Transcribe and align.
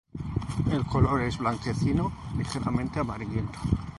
El 0.71 0.83
color 0.85 1.21
es 1.21 1.37
blanquecino, 1.37 2.11
ligeramente 2.35 2.99
amarillento. 2.99 3.59